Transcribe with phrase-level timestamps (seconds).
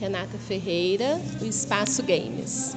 [0.00, 2.76] Renata Ferreira, do Espaço Games.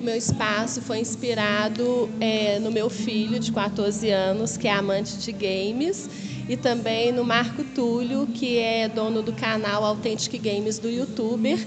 [0.00, 5.16] O meu espaço foi inspirado é, no meu filho de 14 anos, que é amante
[5.18, 6.08] de games,
[6.48, 11.58] e também no Marco Túlio, que é dono do canal Authentic Games do YouTuber,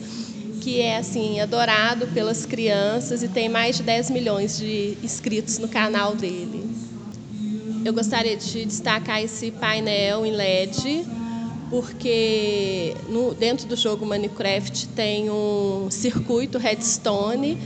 [0.61, 5.67] que é assim adorado pelas crianças e tem mais de 10 milhões de inscritos no
[5.67, 6.63] canal dele.
[7.83, 11.05] Eu gostaria de destacar esse painel em LED
[11.73, 17.57] porque no, dentro do jogo Minecraft tem um circuito redstone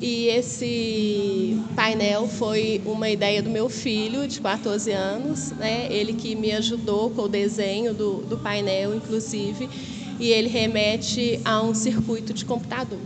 [0.00, 5.86] e esse painel foi uma ideia do meu filho, de 14 anos, né?
[5.88, 9.70] ele que me ajudou com o desenho do, do painel, inclusive,
[10.18, 12.98] e ele remete a um circuito de computador.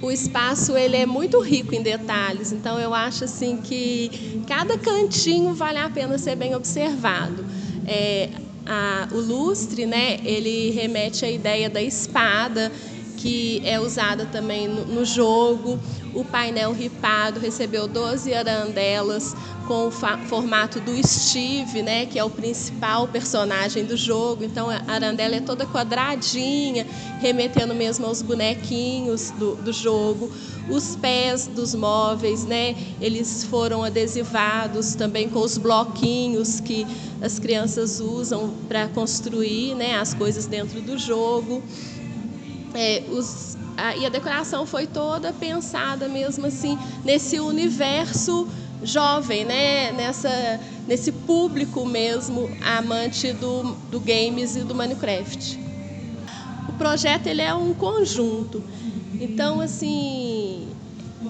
[0.00, 5.52] O espaço ele é muito rico em detalhes, então eu acho assim que cada cantinho
[5.52, 7.44] vale a pena ser bem observado.
[7.88, 8.28] É,
[8.66, 12.72] a, o lustre, né, ele remete à ideia da espada,
[13.26, 15.80] que é usada também no, jogo.
[16.14, 19.34] O painel ripado recebeu 12 arandelas
[19.66, 24.44] com o formato do Steve, né, que é o principal personagem do jogo.
[24.44, 26.86] Então a arandela é toda quadradinha,
[27.18, 30.30] remetendo mesmo aos bonequinhos do, do jogo.
[30.70, 36.86] Os pés dos móveis, né, eles foram adesivados também com os bloquinhos que
[37.20, 41.60] as crianças usam para construir, né, as coisas dentro do jogo.
[42.76, 48.46] É, os, a, e a decoração foi toda pensada mesmo assim nesse universo
[48.82, 49.92] jovem, né?
[49.92, 55.58] Nessa, nesse público mesmo amante do, do games e do Minecraft.
[56.68, 58.62] O projeto ele é um conjunto.
[59.18, 60.68] Então, assim,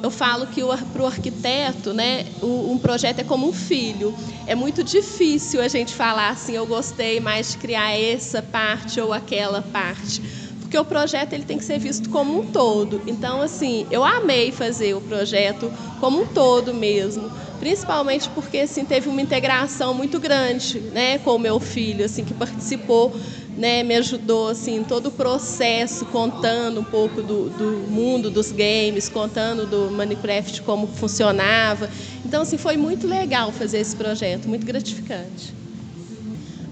[0.03, 0.61] eu falo que
[0.93, 4.13] para o arquiteto, né, um projeto é como um filho.
[4.47, 9.13] É muito difícil a gente falar assim, eu gostei mais de criar essa parte ou
[9.13, 10.21] aquela parte
[10.67, 13.01] porque o projeto ele tem que ser visto como um todo.
[13.07, 19.09] Então, assim, eu amei fazer o projeto como um todo mesmo, principalmente porque assim teve
[19.09, 23.15] uma integração muito grande, né, com o meu filho, assim que participou,
[23.57, 29.09] né, me ajudou assim todo o processo, contando um pouco do, do mundo dos games,
[29.09, 31.89] contando do Minecraft como funcionava.
[32.25, 35.55] Então, assim, foi muito legal fazer esse projeto, muito gratificante.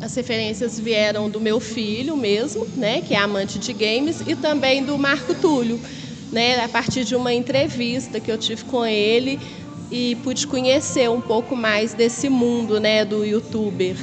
[0.04, 4.84] As referências vieram do meu filho mesmo, né, que é amante de games, e também
[4.84, 5.80] do Marco Túlio,
[6.30, 9.40] né, a partir de uma entrevista que eu tive com ele
[9.90, 13.96] e pude conhecer um pouco mais desse mundo, né, do youtuber.